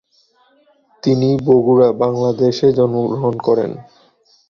[1.03, 3.71] তিনি বগুড়া, বাংলাদেশে জন্মগ্রহণ করেন।